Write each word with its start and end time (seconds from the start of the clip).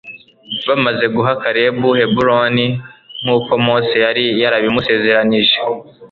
bamaze 0.67 1.05
guha 1.15 1.31
kalebu 1.41 1.89
heburoni 1.99 2.65
nk'uko 3.21 3.51
mose 3.65 3.95
yari 4.05 4.25
yarabimusezeranyije 4.41 5.57